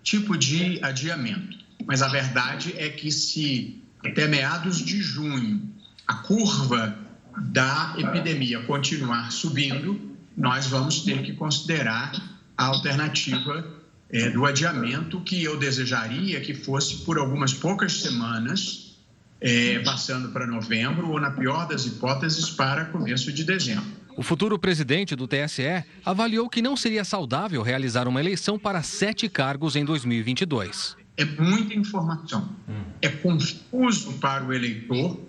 [0.02, 1.58] tipo de adiamento.
[1.86, 5.68] Mas a verdade é que se até meados de junho
[6.06, 6.96] a curva
[7.38, 12.12] da epidemia continuar subindo, nós vamos ter que considerar
[12.56, 13.66] a alternativa
[14.10, 18.96] é, do adiamento, que eu desejaria que fosse por algumas poucas semanas,
[19.40, 24.01] é, passando para novembro, ou, na pior das hipóteses, para começo de dezembro.
[24.16, 29.28] O futuro presidente do TSE avaliou que não seria saudável realizar uma eleição para sete
[29.28, 30.96] cargos em 2022.
[31.16, 32.54] É muita informação.
[33.00, 35.20] É confuso para o eleitor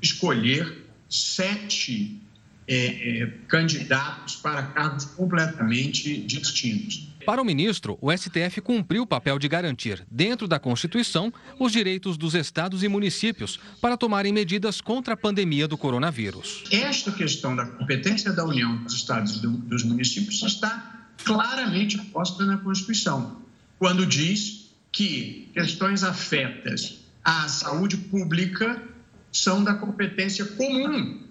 [0.00, 2.20] escolher sete
[2.66, 7.07] é, é, candidatos para cargos completamente distintos.
[7.24, 12.16] Para o ministro, o STF cumpriu o papel de garantir, dentro da Constituição, os direitos
[12.16, 16.64] dos estados e municípios para tomarem medidas contra a pandemia do coronavírus.
[16.70, 22.56] Esta questão da competência da União dos estados e dos municípios está claramente posta na
[22.58, 23.36] Constituição,
[23.78, 28.82] quando diz que questões afetas à saúde pública
[29.30, 31.27] são da competência comum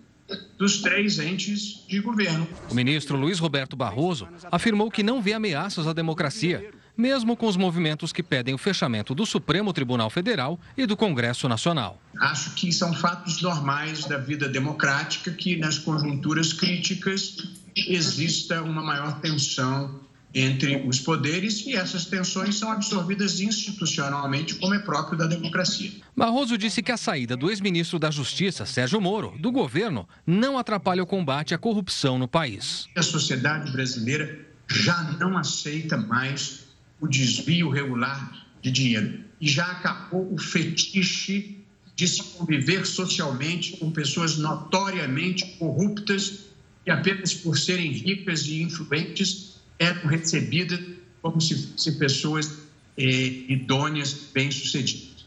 [0.58, 2.48] dos três entes de governo.
[2.70, 7.56] O ministro Luiz Roberto Barroso afirmou que não vê ameaças à democracia, mesmo com os
[7.56, 12.02] movimentos que pedem o fechamento do Supremo Tribunal Federal e do Congresso Nacional.
[12.20, 17.38] Acho que são fatos normais da vida democrática que, nas conjunturas críticas,
[17.76, 20.07] exista uma maior tensão
[20.40, 25.92] entre os poderes e essas tensões são absorvidas institucionalmente, como é próprio da democracia.
[26.16, 31.02] Barroso disse que a saída do ex-ministro da Justiça, Sérgio Moro, do governo, não atrapalha
[31.02, 32.88] o combate à corrupção no país.
[32.96, 36.68] A sociedade brasileira já não aceita mais
[37.02, 41.64] o desvio regular de dinheiro e já acabou o fetiche
[41.96, 46.46] de se conviver socialmente com pessoas notoriamente corruptas
[46.86, 49.47] e apenas por serem ricas e influentes
[49.80, 50.80] eram recebidas
[51.22, 55.26] como se fossem pessoas eh, idôneas, bem-sucedidas.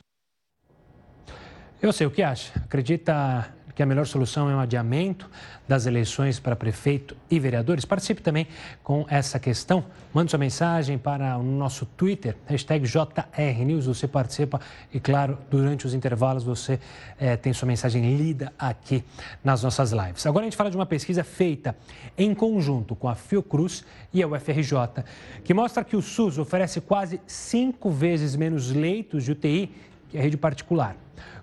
[1.82, 2.52] Eu sei o que acha.
[2.56, 5.28] Acredita que a melhor solução é um adiamento
[5.68, 7.84] das eleições para prefeito e vereadores?
[7.84, 8.46] Participe também
[8.82, 9.84] com essa questão.
[10.12, 13.86] Mande sua mensagem para o nosso Twitter, hashtag JRNews.
[13.86, 14.60] Você participa
[14.92, 16.80] e, claro, durante os intervalos você
[17.18, 19.04] é, tem sua mensagem lida aqui
[19.42, 20.26] nas nossas lives.
[20.26, 21.76] Agora a gente fala de uma pesquisa feita
[22.16, 25.04] em conjunto com a Fiocruz e a UFRJ,
[25.44, 29.72] que mostra que o SUS oferece quase cinco vezes menos leitos de UTI
[30.10, 30.96] que a rede particular.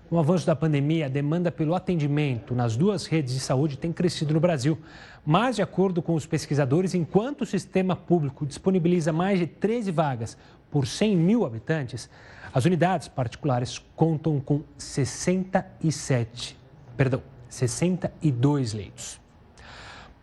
[0.08, 3.92] Com o avanço da pandemia, a demanda pelo atendimento nas duas redes de saúde tem
[3.92, 4.78] crescido no Brasil.
[5.24, 10.38] Mas, de acordo com os pesquisadores, enquanto o sistema público disponibiliza mais de 13 vagas
[10.70, 12.08] por 100 mil habitantes,
[12.54, 16.56] as unidades particulares contam com 67,
[16.96, 19.20] perdão, 62 leitos.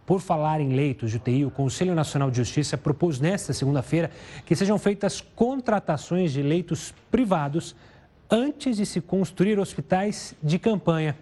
[0.03, 4.09] Por falar em leitos de UTI, o Conselho Nacional de Justiça propôs nesta segunda-feira
[4.47, 7.75] que sejam feitas contratações de leitos privados
[8.29, 11.17] antes de se construir hospitais de campanha.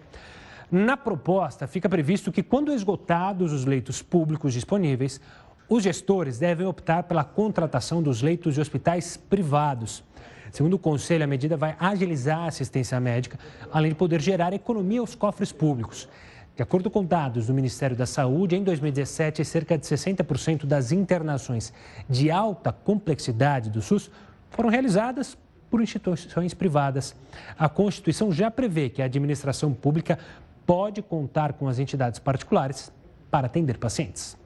[0.70, 5.20] Na proposta, fica previsto que, quando esgotados os leitos públicos disponíveis,
[5.68, 10.02] os gestores devem optar pela contratação dos leitos de hospitais privados.
[10.50, 13.38] Segundo o Conselho, a medida vai agilizar a assistência médica,
[13.72, 16.08] além de poder gerar economia aos cofres públicos.
[16.56, 21.72] De acordo com dados do Ministério da Saúde, em 2017, cerca de 60% das internações
[22.08, 24.08] de alta complexidade do SUS
[24.50, 25.36] foram realizadas
[25.74, 27.16] por instituições privadas.
[27.58, 30.20] A Constituição já prevê que a administração pública
[30.64, 32.92] pode contar com as entidades particulares
[33.28, 34.36] para atender pacientes.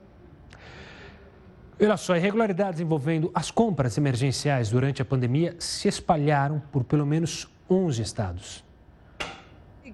[1.79, 7.47] Olha só, irregularidades envolvendo as compras emergenciais durante a pandemia se espalharam por pelo menos
[7.69, 8.65] 11 estados.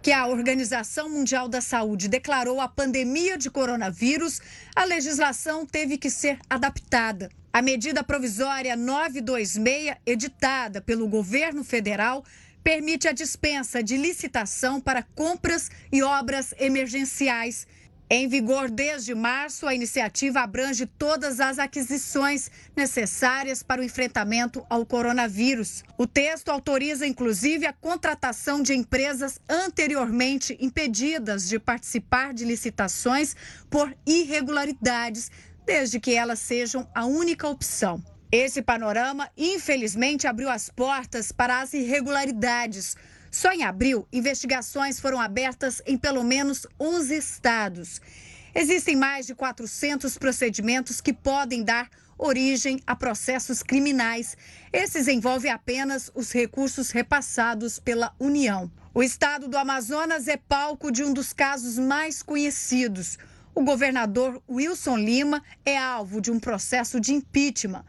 [0.01, 4.41] Que a Organização Mundial da Saúde declarou a pandemia de coronavírus,
[4.77, 7.29] a legislação teve que ser adaptada.
[7.55, 12.25] A medida provisória 926, editada pelo governo federal,
[12.65, 17.65] permite a dispensa de licitação para compras e obras emergenciais
[18.11, 24.85] em vigor desde março, a iniciativa abrange todas as aquisições necessárias para o enfrentamento ao
[24.85, 25.83] coronavírus.
[25.97, 33.35] O texto autoriza, inclusive, a contratação de empresas anteriormente impedidas de participar de licitações
[33.71, 35.31] por irregularidades,
[35.67, 38.03] desde que elas sejam a única opção.
[38.31, 42.97] Esse panorama, infelizmente, abriu as portas para as irregularidades.
[43.31, 48.01] Só em abril, investigações foram abertas em pelo menos 11 estados.
[48.55, 54.37] Existem mais de 400 procedimentos que podem dar origem a processos criminais.
[54.73, 58.71] Esses envolvem apenas os recursos repassados pela União.
[58.93, 63.19] O estado do Amazonas é palco de um dos casos mais conhecidos.
[63.57, 67.85] O governador Wilson Lima é alvo de um processo de impeachment.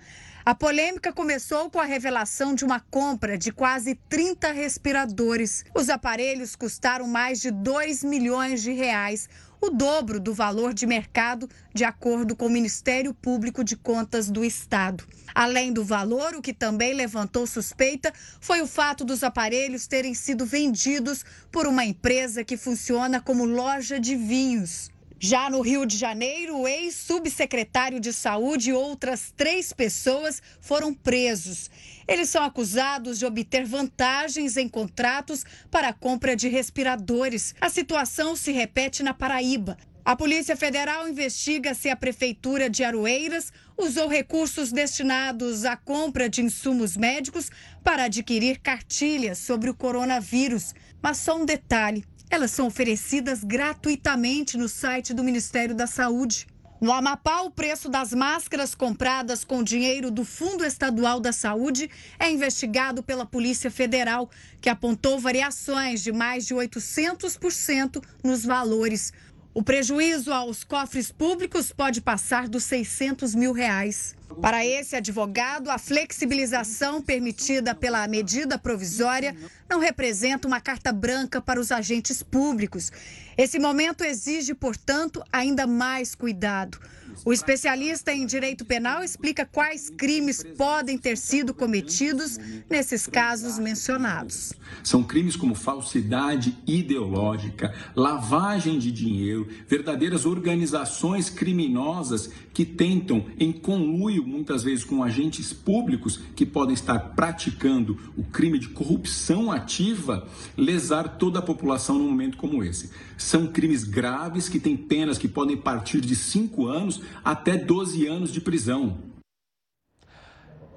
[0.46, 5.66] A polêmica começou com a revelação de uma compra de quase 30 respiradores.
[5.74, 9.28] Os aparelhos custaram mais de 2 milhões de reais,
[9.60, 14.46] o dobro do valor de mercado, de acordo com o Ministério Público de Contas do
[14.46, 15.04] Estado.
[15.34, 20.46] Além do valor, o que também levantou suspeita foi o fato dos aparelhos terem sido
[20.46, 24.94] vendidos por uma empresa que funciona como loja de vinhos.
[25.28, 31.68] Já no Rio de Janeiro, o ex-subsecretário de Saúde e outras três pessoas foram presos.
[32.08, 37.56] Eles são acusados de obter vantagens em contratos para a compra de respiradores.
[37.60, 39.76] A situação se repete na Paraíba.
[40.06, 46.44] A Polícia Federal investiga se a Prefeitura de Aroeiras usou recursos destinados à compra de
[46.44, 47.50] insumos médicos
[47.84, 50.76] para adquirir cartilhas sobre o coronavírus.
[51.02, 56.48] Mas só um detalhe: elas são oferecidas gratuitamente no site do Ministério da Saúde.
[56.82, 62.30] No Amapá, o preço das máscaras compradas com dinheiro do Fundo Estadual da Saúde é
[62.30, 69.14] investigado pela Polícia Federal, que apontou variações de mais de 800% nos valores.
[69.56, 74.14] O prejuízo aos cofres públicos pode passar dos 600 mil reais.
[74.42, 79.34] Para esse advogado, a flexibilização permitida pela medida provisória
[79.70, 82.92] não representa uma carta branca para os agentes públicos.
[83.38, 86.78] Esse momento exige, portanto, ainda mais cuidado.
[87.24, 92.38] O especialista em direito penal explica quais crimes podem ter sido cometidos
[92.70, 94.54] nesses casos mencionados.
[94.84, 104.26] São crimes como falsidade ideológica, lavagem de dinheiro, verdadeiras organizações criminosas que tentam, em conluio
[104.26, 111.18] muitas vezes com agentes públicos que podem estar praticando o crime de corrupção ativa, lesar
[111.18, 112.90] toda a população num momento como esse.
[113.18, 118.32] São crimes graves que têm penas que podem partir de 5 anos até 12 anos
[118.32, 118.98] de prisão.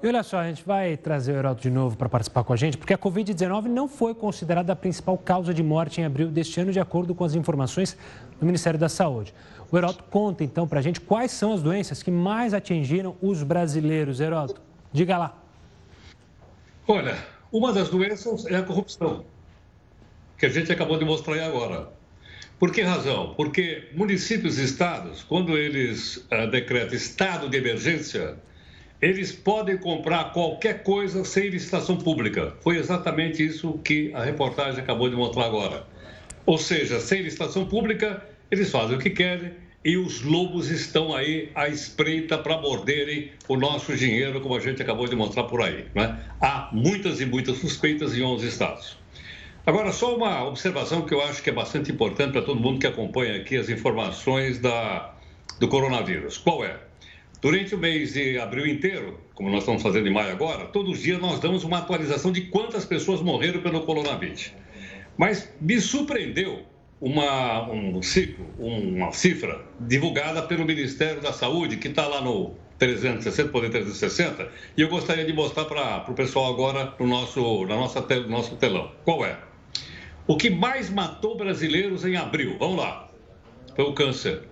[0.01, 2.55] E olha só, a gente vai trazer o Heraldo de novo para participar com a
[2.55, 6.61] gente, porque a Covid-19 não foi considerada a principal causa de morte em abril deste
[6.61, 7.97] ano, de acordo com as informações
[8.39, 9.33] do Ministério da Saúde.
[9.69, 13.43] O Heraldo conta então para a gente quais são as doenças que mais atingiram os
[13.43, 14.21] brasileiros.
[14.21, 14.55] Heraldo,
[14.93, 15.37] diga lá.
[16.87, 17.17] Olha,
[17.51, 19.25] uma das doenças é a corrupção,
[20.37, 21.98] que a gente acabou de mostrar aí agora.
[22.59, 23.33] Por que razão?
[23.37, 28.35] Porque municípios e estados, quando eles uh, decretam estado de emergência,
[29.01, 32.53] eles podem comprar qualquer coisa sem licitação pública.
[32.59, 35.87] Foi exatamente isso que a reportagem acabou de mostrar agora.
[36.45, 39.53] Ou seja, sem licitação pública, eles fazem o que querem
[39.85, 44.81] e os lobos estão aí à espreita para morderem o nosso dinheiro, como a gente
[44.81, 45.85] acabou de mostrar por aí.
[45.95, 46.19] Né?
[46.41, 48.97] Há muitas e muitas suspeitas em 11 estados.
[49.65, 52.87] Agora, só uma observação que eu acho que é bastante importante para todo mundo que
[52.87, 55.13] acompanha aqui as informações da,
[55.59, 56.37] do coronavírus.
[56.37, 56.77] Qual é?
[57.41, 61.03] Durante o mês de abril inteiro, como nós estamos fazendo em maio agora, todos os
[61.03, 64.51] dias nós damos uma atualização de quantas pessoas morreram pelo coronavírus.
[65.17, 66.63] Mas me surpreendeu
[66.99, 73.49] uma, um ciclo, uma cifra divulgada pelo Ministério da Saúde, que está lá no 360,
[73.51, 78.01] poder 360, e eu gostaria de mostrar para o pessoal agora no nosso, na nossa,
[78.01, 78.91] no nosso telão.
[79.03, 79.48] Qual é?
[80.29, 82.55] O que mais matou brasileiros em abril?
[82.59, 83.09] Vamos lá.
[83.75, 84.43] Foi o câncer,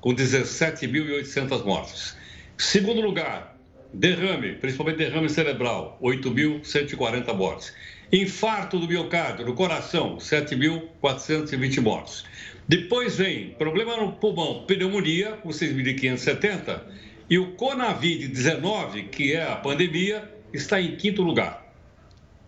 [0.00, 2.16] com 17.800 mortes.
[2.56, 3.58] Segundo lugar,
[3.92, 7.74] derrame, principalmente derrame cerebral, 8.140 mortes.
[8.12, 12.24] Infarto do miocárdio, do coração, 7.420 mortes.
[12.68, 16.80] Depois vem problema no pulmão, pneumonia, com 6.570.
[17.28, 21.67] E o Conavid-19, que é a pandemia, está em quinto lugar.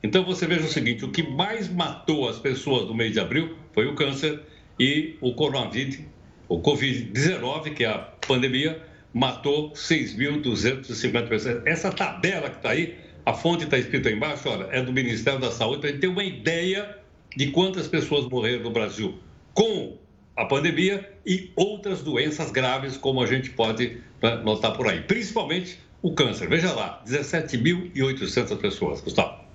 [0.03, 3.57] Então você veja o seguinte: o que mais matou as pessoas no mês de abril
[3.73, 4.41] foi o câncer
[4.79, 6.07] e o Conavid,
[6.49, 8.83] o Covid-19, que é a pandemia,
[9.13, 11.63] matou 6.250 pessoas.
[11.67, 12.97] Essa tabela que está aí,
[13.27, 16.01] a fonte está escrita aí embaixo, olha, é do Ministério da Saúde, para a gente
[16.01, 16.97] ter uma ideia
[17.37, 19.19] de quantas pessoas morreram no Brasil
[19.53, 19.99] com
[20.37, 25.03] a pandemia e outras doenças graves, como a gente pode né, notar por aí.
[25.03, 26.49] Principalmente o câncer.
[26.49, 29.01] Veja lá, 17.800 pessoas.
[29.03, 29.50] Gustavo.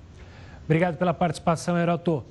[0.65, 2.23] Obrigado pela participação, Heroto.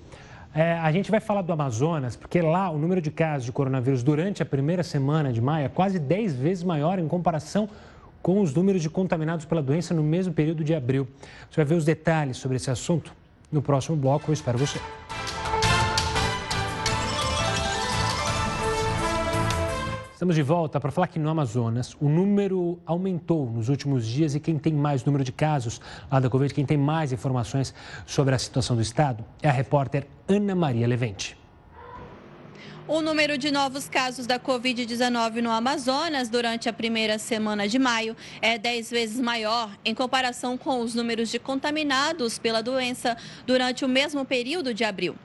[0.54, 4.02] É, a gente vai falar do Amazonas, porque lá o número de casos de coronavírus
[4.02, 7.68] durante a primeira semana de maio é quase 10 vezes maior em comparação
[8.22, 11.06] com os números de contaminados pela doença no mesmo período de abril.
[11.50, 13.12] Você vai ver os detalhes sobre esse assunto
[13.50, 14.30] no próximo bloco.
[14.30, 14.80] Eu espero você.
[20.24, 24.40] Estamos de volta para falar que no Amazonas o número aumentou nos últimos dias e
[24.40, 27.74] quem tem mais número de casos lá da Covid, quem tem mais informações
[28.06, 31.36] sobre a situação do estado é a repórter Ana Maria Levente.
[32.88, 38.16] O número de novos casos da Covid-19 no Amazonas durante a primeira semana de maio
[38.40, 43.14] é 10 vezes maior em comparação com os números de contaminados pela doença
[43.46, 45.16] durante o mesmo período de abril.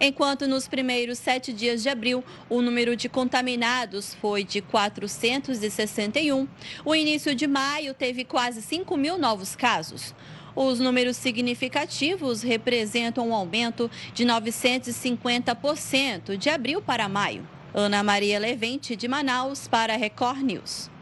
[0.00, 6.46] Enquanto nos primeiros sete dias de abril, o número de contaminados foi de 461,
[6.84, 10.14] o início de maio teve quase 5 mil novos casos.
[10.54, 17.46] Os números significativos representam um aumento de 950% de abril para maio.
[17.74, 20.95] Ana Maria Levente, de Manaus, para Record News.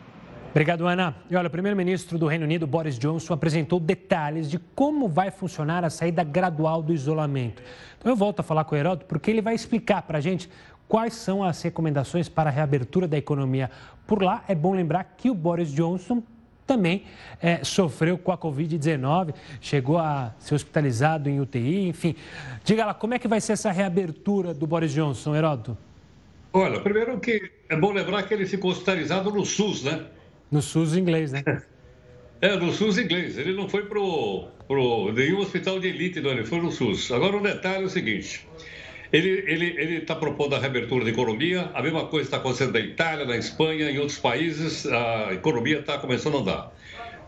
[0.55, 1.17] Obrigado, Ana.
[1.29, 5.83] E olha, o primeiro-ministro do Reino Unido, Boris Johnson, apresentou detalhes de como vai funcionar
[5.85, 7.61] a saída gradual do isolamento.
[7.99, 10.49] Então eu volto a falar com o Heródoto porque ele vai explicar para a gente
[10.87, 13.69] quais são as recomendações para a reabertura da economia.
[14.07, 16.23] Por lá, é bom lembrar que o Boris Johnson
[16.65, 17.03] também
[17.43, 22.15] é, sofreu com a Covid-19, chegou a ser hospitalizado em UTI, enfim.
[22.63, 25.77] Diga lá, como é que vai ser essa reabertura do Boris Johnson, Heródoto?
[26.53, 30.07] Olha, primeiro que é bom lembrar que ele ficou hospitalizado no SUS, né?
[30.55, 31.43] No SUS inglês, né?
[32.41, 33.37] É, no SUS inglês.
[33.37, 37.11] Ele não foi pro, pro nenhum hospital de elite, não, ele foi no SUS.
[37.11, 38.47] Agora, o um detalhe é o seguinte.
[39.13, 42.79] Ele está ele, está propondo a reabertura da economia, a mesma coisa está acontecendo na
[42.79, 46.77] Itália, na Espanha, em outros países, a economia está começando a andar.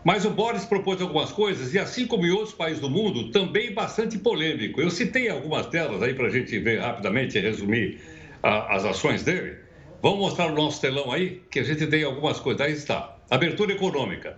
[0.05, 3.73] Mas o Boris propôs algumas coisas, e assim como em outros países do mundo, também
[3.73, 4.79] bastante polêmico.
[4.79, 7.99] Eu citei algumas delas aí para a gente ver rapidamente e resumir
[8.41, 9.57] a, as ações dele.
[10.01, 12.61] Vamos mostrar o nosso telão aí, que a gente tem algumas coisas.
[12.61, 13.16] Aí está.
[13.29, 14.37] Abertura econômica.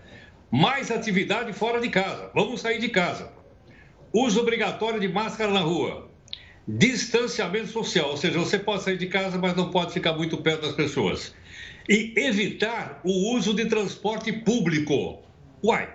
[0.49, 2.31] Mais atividade fora de casa.
[2.33, 3.31] Vamos sair de casa.
[4.11, 6.09] Uso obrigatório de máscara na rua.
[6.67, 10.61] Distanciamento social, ou seja, você pode sair de casa, mas não pode ficar muito perto
[10.61, 11.35] das pessoas.
[11.87, 15.23] E evitar o uso de transporte público.
[15.63, 15.89] Uai,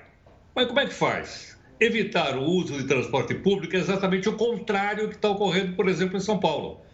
[0.55, 1.59] mas como é que faz?
[1.81, 6.17] Evitar o uso de transporte público é exatamente o contrário que está ocorrendo, por exemplo,
[6.17, 6.85] em São Paulo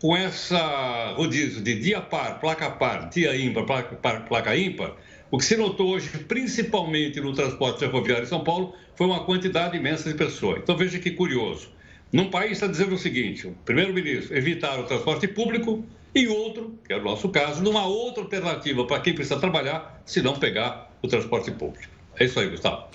[0.00, 4.94] com essa rodízio de dia par, placa par, dia ímpar, placa, par, placa ímpar,
[5.30, 9.76] o que se notou hoje, principalmente no transporte ferroviário em São Paulo, foi uma quantidade
[9.76, 10.60] imensa de pessoas.
[10.62, 11.68] Então veja que curioso.
[12.12, 16.92] Num país está dizendo o seguinte: o primeiro-ministro evitar o transporte público e outro, que
[16.92, 21.08] é o nosso caso, numa outra alternativa para quem precisa trabalhar, se não pegar o
[21.08, 21.92] transporte público.
[22.18, 22.86] É isso aí, Gustavo.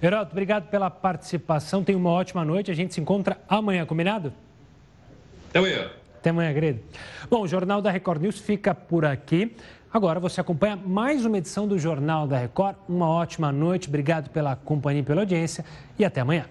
[0.00, 1.82] Geraldo, obrigado pela participação.
[1.82, 2.70] Tenha uma ótima noite.
[2.70, 4.32] A gente se encontra amanhã, combinado?
[5.50, 5.90] Até amanhã.
[6.18, 6.80] Até amanhã, querido.
[7.28, 9.56] Bom, o Jornal da Record News fica por aqui.
[9.90, 12.76] Agora você acompanha mais uma edição do Jornal da Record.
[12.86, 15.64] Uma ótima noite, obrigado pela companhia e pela audiência
[15.98, 16.44] e até amanhã.